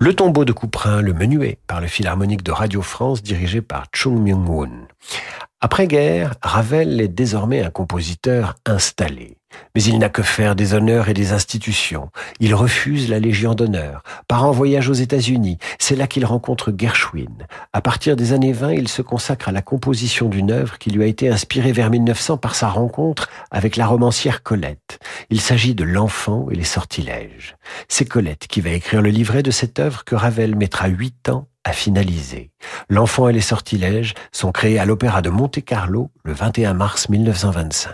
Le 0.03 0.15
tombeau 0.15 0.47
de 0.47 0.53
Couperin, 0.53 1.03
le 1.03 1.13
menuet, 1.13 1.59
par 1.67 1.83
le 1.83 1.87
Philharmonique 1.87 2.43
de 2.43 2.53
Radio 2.53 2.81
France 2.81 3.23
dirigé 3.23 3.61
par 3.61 3.85
Chung 3.93 4.19
Myung-woon. 4.19 4.89
Après-guerre, 5.61 6.37
Ravel 6.41 7.03
est 7.03 7.09
désormais 7.09 7.63
un 7.63 7.69
compositeur 7.69 8.55
installé. 8.65 9.37
Mais 9.75 9.83
il 9.83 9.99
n'a 9.99 10.09
que 10.09 10.23
faire 10.23 10.57
des 10.57 10.73
honneurs 10.73 11.11
et 11.11 11.15
des 11.15 11.35
institutions. 11.35 12.09
Il 12.39 12.55
refuse 12.55 13.11
la 13.11 13.19
Légion 13.19 13.53
d'honneur, 13.53 14.03
part 14.27 14.47
en 14.47 14.53
voyage 14.53 14.89
aux 14.89 14.95
États-Unis. 14.95 15.59
C'est 15.79 15.97
là 15.97 16.07
qu'il 16.07 16.25
rencontre 16.25 16.73
Gershwin. 16.75 17.47
À 17.73 17.81
partir 17.81 18.17
des 18.17 18.33
années 18.33 18.53
20, 18.53 18.73
il 18.73 18.89
se 18.89 19.01
consacre 19.01 19.49
à 19.49 19.53
la 19.53 19.63
composition 19.63 20.29
d'une 20.29 20.51
œuvre 20.51 20.77
qui 20.79 20.91
lui 20.91 21.05
a 21.05 21.07
été 21.07 21.29
inspirée 21.29 21.71
vers 21.71 21.89
1900 21.89 22.37
par 22.37 22.57
sa 22.57 22.69
rencontre 22.69 23.31
avec 23.53 23.77
la 23.77 23.87
romancière 23.87 24.43
Colette. 24.43 24.99
Il 25.31 25.41
s'agit 25.41 25.77
de 25.77 25.85
L'enfant 25.85 26.49
et 26.51 26.57
les 26.57 26.65
sortilèges. 26.65 27.57
C'est 27.87 28.07
Colette 28.07 28.49
qui 28.49 28.61
va 28.61 28.71
écrire 28.71 29.03
le 29.03 29.11
livret 29.11 29.45
de 29.45 29.53
cette 29.53 29.79
œuvre 29.79 30.05
que 30.05 30.17
Ravel 30.17 30.57
mettra 30.57 30.89
huit 30.89 31.29
ans 31.29 31.47
à 31.63 31.73
finaliser. 31.73 32.51
L'enfant 32.89 33.29
et 33.29 33.33
les 33.33 33.41
sortilèges 33.41 34.15
sont 34.33 34.51
créés 34.51 34.81
à 34.81 34.85
l'Opéra 34.85 35.23
de 35.23 35.31
Monte-Carlo 35.31 36.11
le 36.25 36.33
21 36.33 36.75
mars 36.75 37.09
1925. 37.09 37.93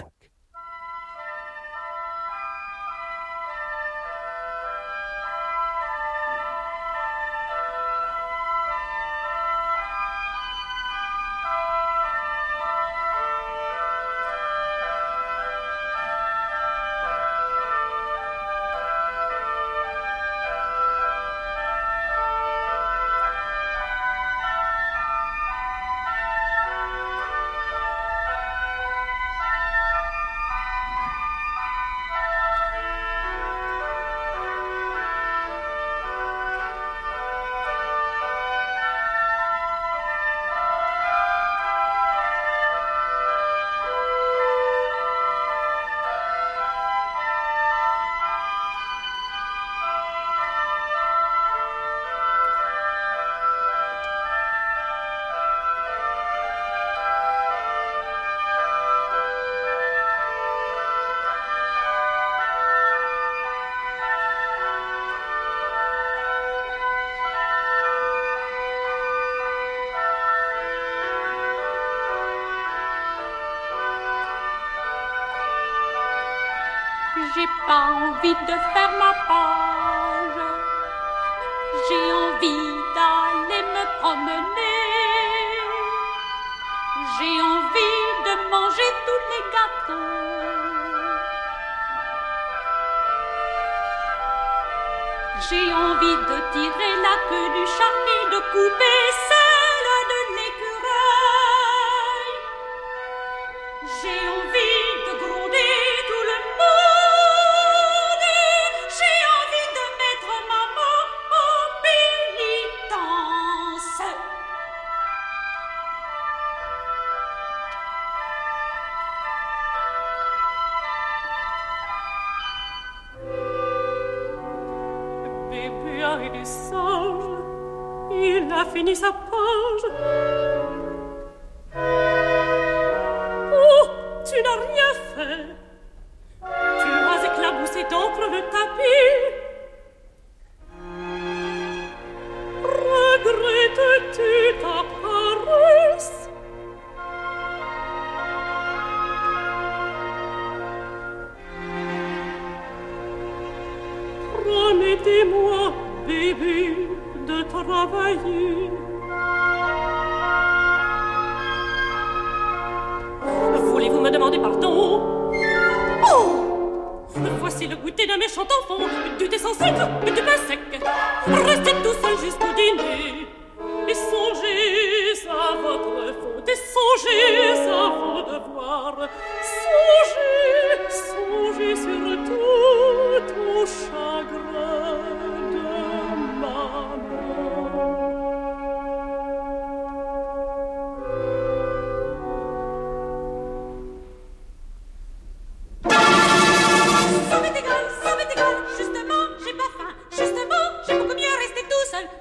J'ai 95.38 95.70
envie 95.70 96.16
de 96.16 96.52
tirer 96.52 96.96
la 97.02 97.16
queue 97.28 97.48
du 97.52 97.66
chat 97.66 97.96
et 98.16 98.30
de 98.30 98.38
couper 98.52 98.98
celle 99.28 99.45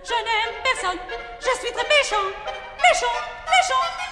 je 0.03 0.13
n'aime 0.13 0.55
personne, 0.63 0.99
je 1.39 1.59
suis 1.59 1.71
très 1.73 1.83
méchant, 1.83 2.27
méchant, 2.81 3.15
méchant. 3.45 4.04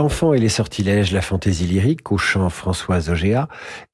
L'enfant 0.00 0.32
et 0.32 0.38
les 0.38 0.48
sortilèges, 0.48 1.12
la 1.12 1.20
fantaisie 1.20 1.66
lyrique 1.66 2.10
au 2.10 2.16
chant 2.16 2.48
Françoise 2.48 3.10
Ogéa 3.10 3.48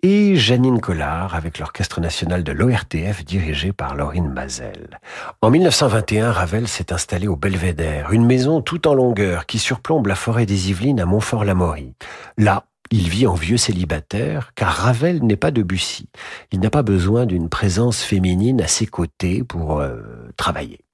et 0.04 0.36
Janine 0.36 0.80
Collard 0.80 1.34
avec 1.34 1.58
l'Orchestre 1.58 2.00
national 2.00 2.44
de 2.44 2.52
l'ORTF 2.52 3.24
dirigé 3.24 3.72
par 3.72 3.96
Laurine 3.96 4.28
Mazel. 4.28 5.00
En 5.42 5.50
1921, 5.50 6.30
Ravel 6.30 6.68
s'est 6.68 6.92
installé 6.92 7.26
au 7.26 7.34
Belvédère, 7.34 8.12
une 8.12 8.24
maison 8.24 8.60
tout 8.60 8.86
en 8.86 8.94
longueur 8.94 9.46
qui 9.46 9.58
surplombe 9.58 10.06
la 10.06 10.14
forêt 10.14 10.46
des 10.46 10.70
Yvelines 10.70 11.00
à 11.00 11.06
Montfort-l'Amaury. 11.06 11.94
Là, 12.38 12.66
il 12.92 13.08
vit 13.08 13.26
en 13.26 13.34
vieux 13.34 13.56
célibataire, 13.56 14.52
car 14.54 14.72
Ravel 14.72 15.24
n'est 15.24 15.34
pas 15.34 15.50
de 15.50 15.64
Bussy. 15.64 16.08
Il 16.52 16.60
n'a 16.60 16.70
pas 16.70 16.84
besoin 16.84 17.26
d'une 17.26 17.48
présence 17.48 18.00
féminine 18.04 18.60
à 18.60 18.68
ses 18.68 18.86
côtés 18.86 19.42
pour 19.42 19.80
euh, 19.80 19.96
travailler. 20.36 20.85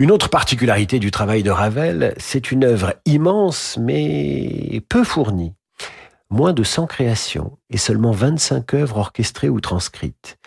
Une 0.00 0.12
autre 0.12 0.30
particularité 0.30 1.00
du 1.00 1.10
travail 1.10 1.42
de 1.42 1.50
Ravel, 1.50 2.14
c'est 2.18 2.52
une 2.52 2.62
œuvre 2.62 2.94
immense 3.04 3.76
mais 3.80 4.80
peu 4.88 5.02
fournie. 5.02 5.54
Moins 6.30 6.52
de 6.52 6.62
100 6.62 6.86
créations 6.86 7.58
et 7.68 7.78
seulement 7.78 8.12
25 8.12 8.74
œuvres 8.74 8.98
orchestrées 8.98 9.48
ou 9.48 9.60
transcrites. 9.60 10.38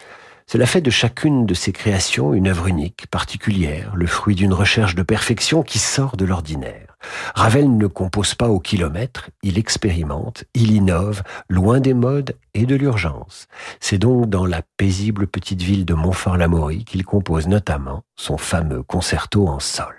Cela 0.47 0.65
fait 0.65 0.79
de 0.79 0.89
chacune 0.89 1.45
de 1.45 1.53
ces 1.53 1.73
créations 1.73 2.33
une 2.33 2.47
œuvre 2.47 2.67
unique, 2.67 3.07
particulière, 3.07 3.91
le 3.93 4.07
fruit 4.07 4.35
d'une 4.35 4.53
recherche 4.53 4.95
de 4.95 5.03
perfection 5.03 5.63
qui 5.63 5.79
sort 5.79 6.15
de 6.15 6.23
l'ordinaire. 6.23 6.90
Ravel 7.35 7.77
ne 7.77 7.87
compose 7.87 8.35
pas 8.35 8.49
au 8.49 8.59
kilomètre, 8.59 9.29
il 9.43 9.57
expérimente, 9.57 10.43
il 10.53 10.71
innove, 10.71 11.23
loin 11.49 11.79
des 11.79 11.93
modes 11.93 12.35
et 12.53 12.65
de 12.65 12.75
l'urgence. 12.75 13.47
C'est 13.79 13.97
donc 13.97 14.29
dans 14.29 14.45
la 14.45 14.61
paisible 14.77 15.27
petite 15.27 15.61
ville 15.61 15.85
de 15.85 15.93
Montfort-l'Amaury 15.93 16.85
qu'il 16.85 17.05
compose 17.05 17.47
notamment 17.47 18.03
son 18.15 18.37
fameux 18.37 18.83
concerto 18.83 19.47
en 19.47 19.59
sol. 19.59 19.95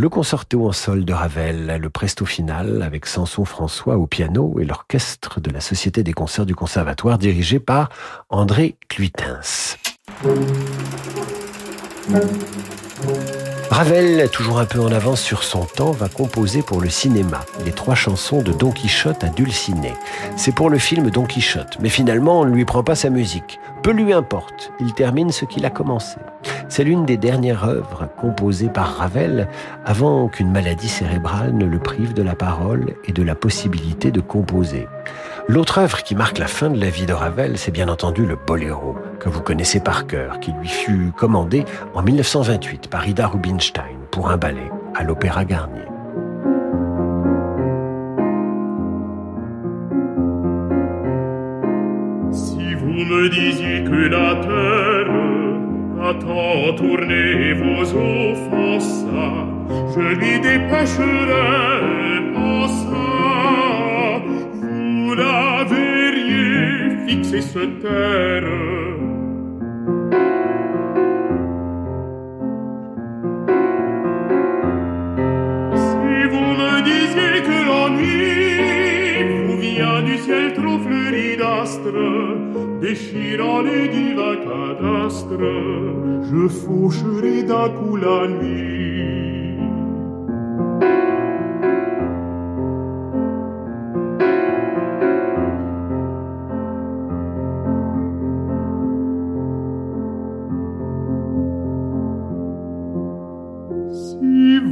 Le 0.00 0.08
concerto 0.08 0.66
en 0.66 0.72
sol 0.72 1.04
de 1.04 1.12
Ravel, 1.12 1.78
le 1.78 1.90
presto 1.90 2.24
final 2.24 2.80
avec 2.80 3.04
Samson 3.04 3.44
François 3.44 3.98
au 3.98 4.06
piano 4.06 4.56
et 4.58 4.64
l'orchestre 4.64 5.42
de 5.42 5.50
la 5.50 5.60
Société 5.60 6.02
des 6.02 6.14
concerts 6.14 6.46
du 6.46 6.54
Conservatoire 6.54 7.18
dirigé 7.18 7.60
par 7.60 7.90
André 8.30 8.76
Cluitens. 8.88 9.76
Ravel, 13.70 14.30
toujours 14.30 14.58
un 14.58 14.64
peu 14.64 14.80
en 14.80 14.90
avance 14.90 15.20
sur 15.20 15.42
son 15.42 15.66
temps, 15.66 15.90
va 15.90 16.08
composer 16.08 16.62
pour 16.62 16.80
le 16.80 16.88
cinéma 16.88 17.40
les 17.66 17.72
trois 17.72 17.94
chansons 17.94 18.40
de 18.40 18.52
Don 18.52 18.72
Quichotte 18.72 19.22
à 19.22 19.28
Dulciné. 19.28 19.92
C'est 20.34 20.54
pour 20.54 20.70
le 20.70 20.78
film 20.78 21.10
Don 21.10 21.26
Quichotte, 21.26 21.76
mais 21.78 21.90
finalement 21.90 22.40
on 22.40 22.46
ne 22.46 22.54
lui 22.54 22.64
prend 22.64 22.82
pas 22.82 22.94
sa 22.94 23.10
musique. 23.10 23.60
Peu 23.82 23.92
lui 23.92 24.12
importe, 24.12 24.72
il 24.78 24.92
termine 24.92 25.32
ce 25.32 25.46
qu'il 25.46 25.64
a 25.64 25.70
commencé. 25.70 26.18
C'est 26.68 26.84
l'une 26.84 27.06
des 27.06 27.16
dernières 27.16 27.64
œuvres 27.64 28.08
composées 28.18 28.68
par 28.68 28.96
Ravel 28.96 29.48
avant 29.86 30.28
qu'une 30.28 30.50
maladie 30.52 30.88
cérébrale 30.88 31.54
ne 31.54 31.64
le 31.64 31.78
prive 31.78 32.12
de 32.12 32.22
la 32.22 32.34
parole 32.34 32.94
et 33.06 33.12
de 33.12 33.22
la 33.22 33.34
possibilité 33.34 34.10
de 34.10 34.20
composer. 34.20 34.86
L'autre 35.48 35.78
œuvre 35.78 36.02
qui 36.02 36.14
marque 36.14 36.38
la 36.38 36.46
fin 36.46 36.68
de 36.68 36.78
la 36.78 36.90
vie 36.90 37.06
de 37.06 37.14
Ravel, 37.14 37.56
c'est 37.56 37.70
bien 37.70 37.88
entendu 37.88 38.26
le 38.26 38.36
Boléro, 38.36 38.96
que 39.18 39.30
vous 39.30 39.40
connaissez 39.40 39.80
par 39.80 40.06
cœur, 40.06 40.40
qui 40.40 40.52
lui 40.52 40.68
fut 40.68 41.10
commandé 41.16 41.64
en 41.94 42.02
1928 42.02 42.88
par 42.88 43.08
Ida 43.08 43.26
Rubinstein 43.28 43.96
pour 44.10 44.30
un 44.30 44.36
ballet 44.36 44.70
à 44.94 45.04
l'Opéra 45.04 45.44
Garnier. 45.44 45.89
Me 53.10 53.28
disiez 53.28 53.82
que 53.82 54.08
la 54.16 54.36
terre 54.46 55.12
a 56.08 56.14
tant 56.14 56.72
tourné 56.76 57.52
vos 57.54 57.82
offenses, 57.82 59.04
je 59.94 60.00
lui 60.20 60.40
dépêcherai 60.40 61.90
la 65.14 65.64
verrier 65.64 67.06
fixer 67.06 67.42
ce 67.42 67.64
terre. 67.82 68.50
Si 75.74 76.28
vous 76.32 76.48
me 76.60 76.82
disiez 76.90 77.42
que 77.48 77.58
l'ennui 77.68 78.39
du 80.02 80.16
ciel 80.18 80.54
trop 80.54 80.78
fleuri 80.78 81.36
d'astres, 81.36 82.80
déchirant 82.80 83.62
les 83.62 83.88
divins 83.88 84.36
cadastres, 84.36 85.52
je 86.30 86.48
faucherai 86.48 87.42
d'un 87.42 87.68
coup 87.70 87.96
la 87.96 88.28
nuit. 88.28 88.80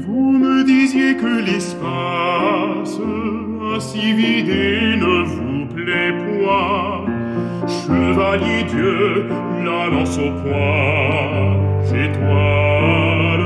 Vous 0.06 0.28
si 3.78 4.12
vidé 4.12 4.96
ne 4.96 5.22
vous 5.24 5.66
plaît 5.74 6.12
point. 6.12 7.04
Chevalier 7.66 8.62
Dieu, 8.64 9.26
la 9.64 9.88
lance 9.88 10.18
au 10.18 10.30
poing, 10.42 11.56
toi, 12.16 13.36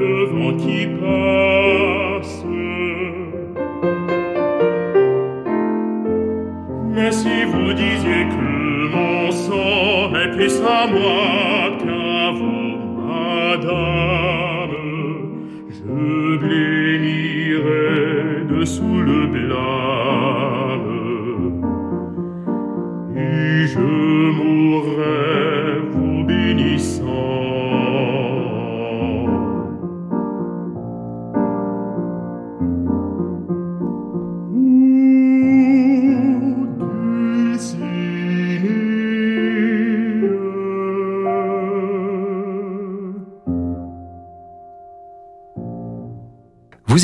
le 0.00 0.24
vent 0.30 0.56
qui 0.56 0.86
passe. 1.00 2.44
Mais 6.94 7.12
si 7.12 7.44
vous 7.44 7.72
disiez 7.72 8.24
que 8.32 8.96
mon 8.96 9.30
sang 9.30 10.14
est 10.14 10.30
plus 10.36 10.60
à 10.60 10.86
moi, 10.86 11.51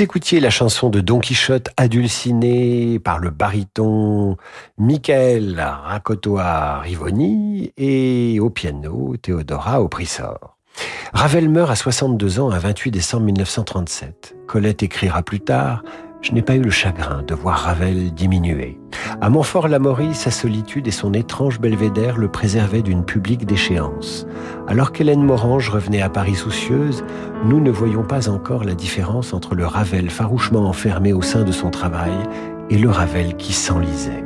écoutiez 0.03 0.39
la 0.39 0.51
chanson 0.51 0.91
de 0.91 1.01
Don 1.01 1.19
Quichotte 1.19 1.71
adulcinée 1.77 2.99
par 2.99 3.19
le 3.19 3.31
baryton 3.31 4.37
Michael 4.77 5.59
Rakotoa 5.59 6.81
Rivoni 6.81 7.73
et 7.77 8.39
au 8.41 8.51
piano 8.51 9.17
Théodora 9.17 9.83
Opprissor. 9.83 10.57
Ravel 11.13 11.49
meurt 11.49 11.71
à 11.71 11.75
62 11.75 12.39
ans 12.39 12.51
un 12.51 12.59
28 12.59 12.91
décembre 12.91 13.25
1937. 13.25 14.37
Colette 14.47 14.83
écrira 14.83 15.23
plus 15.23 15.41
tard 15.41 15.83
je 16.21 16.33
n'ai 16.33 16.43
pas 16.43 16.57
eu 16.57 16.63
le 16.63 16.71
chagrin 16.71 17.23
de 17.23 17.35
voir 17.35 17.59
Ravel 17.59 18.13
diminuer. 18.13 18.79
À 19.21 19.31
Montfort-l'Amaury, 19.31 20.15
sa 20.15 20.31
solitude 20.31 20.87
et 20.89 20.93
son 20.93 21.15
étrange 21.15 21.61
belvédère 21.61 22.19
le 22.19 22.29
préservaient 22.29 22.83
d'une 22.83 23.05
publique 23.05 23.47
déchéance. 23.47 24.27
Alors 24.67 24.93
qu'Hélène 24.93 25.23
Morange 25.23 25.71
revenait 25.71 26.03
à 26.03 26.11
Paris 26.11 26.35
soucieuse, 26.35 27.05
nous 27.45 27.61
ne 27.61 27.71
voyions 27.71 28.03
pas 28.03 28.29
encore 28.29 28.65
la 28.65 28.75
différence 28.75 29.33
entre 29.33 29.55
le 29.55 29.67
Ravel 29.67 30.11
farouchement 30.11 30.69
enfermé 30.69 31.13
au 31.13 31.23
sein 31.23 31.45
de 31.45 31.53
son 31.53 31.71
travail 31.71 32.15
et 32.71 32.79
le 32.79 32.91
Ravel 32.91 33.37
qui 33.37 33.53
s'enlisait. 33.53 34.25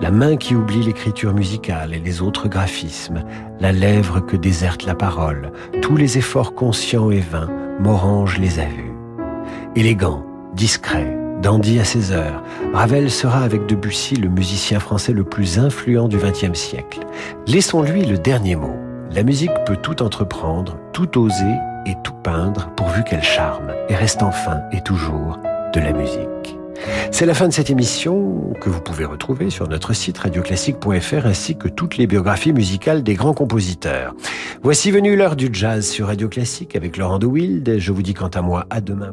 La 0.00 0.10
main 0.10 0.36
qui 0.36 0.54
oublie 0.54 0.82
l'écriture 0.82 1.32
musicale 1.32 1.94
et 1.94 2.00
les 2.00 2.20
autres 2.20 2.48
graphismes, 2.48 3.24
la 3.60 3.72
lèvre 3.72 4.20
que 4.20 4.36
déserte 4.36 4.84
la 4.84 4.94
parole, 4.94 5.52
tous 5.80 5.96
les 5.96 6.18
efforts 6.18 6.54
conscients 6.54 7.10
et 7.10 7.20
vains, 7.20 7.48
Morange 7.80 8.38
les 8.38 8.58
a 8.60 8.66
vus. 8.66 8.92
Élégant, 9.76 10.24
discret, 10.54 11.16
dandy 11.42 11.78
à 11.80 11.84
ses 11.84 12.12
heures, 12.12 12.42
Ravel 12.72 13.10
sera 13.10 13.42
avec 13.42 13.66
Debussy 13.66 14.16
le 14.16 14.28
musicien 14.28 14.80
français 14.80 15.12
le 15.12 15.24
plus 15.24 15.58
influent 15.58 16.08
du 16.08 16.16
XXe 16.16 16.58
siècle. 16.58 17.00
Laissons-lui 17.46 18.04
le 18.04 18.18
dernier 18.18 18.56
mot. 18.56 18.76
La 19.12 19.22
musique 19.22 19.52
peut 19.66 19.76
tout 19.76 20.02
entreprendre, 20.02 20.78
tout 20.92 21.18
oser 21.18 21.54
et 21.86 21.94
tout 22.02 22.14
peindre 22.22 22.70
pourvu 22.76 23.04
qu'elle 23.04 23.22
charme 23.22 23.72
et 23.88 23.94
reste 23.94 24.22
enfin 24.22 24.60
et 24.72 24.80
toujours 24.80 25.38
de 25.72 25.80
la 25.80 25.92
musique. 25.92 26.58
C'est 27.10 27.26
la 27.26 27.34
fin 27.34 27.48
de 27.48 27.52
cette 27.52 27.70
émission 27.70 28.52
que 28.60 28.68
vous 28.68 28.80
pouvez 28.80 29.04
retrouver 29.04 29.50
sur 29.50 29.68
notre 29.68 29.92
site 29.92 30.18
radioclassique.fr 30.18 31.26
ainsi 31.26 31.56
que 31.56 31.68
toutes 31.68 31.96
les 31.96 32.06
biographies 32.06 32.52
musicales 32.52 33.02
des 33.02 33.14
grands 33.14 33.34
compositeurs. 33.34 34.14
Voici 34.62 34.90
venue 34.90 35.16
l'heure 35.16 35.36
du 35.36 35.48
jazz 35.52 35.86
sur 35.86 36.08
Radio 36.08 36.28
Classique 36.28 36.76
avec 36.76 36.96
Laurent 36.96 37.18
de 37.18 37.26
Wild. 37.26 37.78
Je 37.78 37.92
vous 37.92 38.02
dis 38.02 38.14
quant 38.14 38.28
à 38.28 38.42
moi 38.42 38.66
à 38.70 38.80
demain. 38.80 39.12